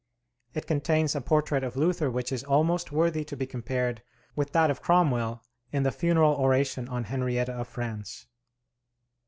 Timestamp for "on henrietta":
6.89-7.51